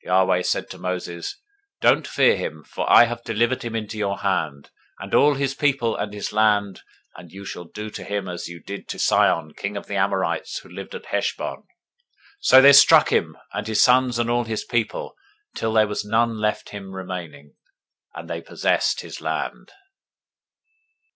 021:034 0.01 0.07
Yahweh 0.07 0.41
said 0.41 0.67
to 0.71 0.77
Moses, 0.79 1.35
Don't 1.79 2.07
fear 2.07 2.35
him: 2.35 2.63
for 2.63 2.91
I 2.91 3.03
have 3.05 3.23
delivered 3.23 3.61
him 3.61 3.75
into 3.75 3.99
your 3.99 4.17
hand, 4.17 4.71
and 4.97 5.13
all 5.13 5.35
his 5.35 5.53
people, 5.53 5.95
and 5.95 6.11
his 6.11 6.33
land; 6.33 6.81
and 7.15 7.31
you 7.31 7.45
shall 7.45 7.65
do 7.65 7.91
to 7.91 8.03
him 8.03 8.27
as 8.27 8.47
you 8.47 8.59
did 8.59 8.87
to 8.87 8.97
Sihon 8.97 9.53
king 9.53 9.77
of 9.77 9.85
the 9.85 9.97
Amorites, 9.97 10.57
who 10.57 10.69
lived 10.69 10.95
at 10.95 11.05
Heshbon. 11.05 11.57
021:035 11.57 11.63
So 12.39 12.61
they 12.63 12.73
struck 12.73 13.11
him, 13.11 13.37
and 13.53 13.67
his 13.67 13.83
sons 13.83 14.17
and 14.17 14.27
all 14.27 14.45
his 14.45 14.63
people, 14.63 15.13
until 15.53 15.73
there 15.73 15.87
was 15.87 16.03
none 16.03 16.39
left 16.39 16.69
him 16.69 16.93
remaining: 16.93 17.53
and 18.15 18.27
they 18.27 18.41
possessed 18.41 19.01
his 19.01 19.21
land. 19.21 19.71